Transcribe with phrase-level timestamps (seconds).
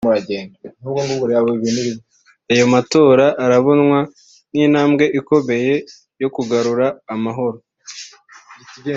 [2.51, 3.99] Ayo matora arabonwa
[4.49, 5.73] nk’intambwe ikomeye
[6.21, 7.57] yo kugarura amahoro